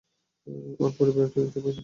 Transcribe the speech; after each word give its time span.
ওর 0.79 0.91
পরিবার 0.97 1.23
এটা 1.25 1.39
দেখতে 1.41 1.59
পায়নি। 1.59 1.79